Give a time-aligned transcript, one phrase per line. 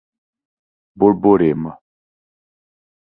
[0.97, 1.77] Borborema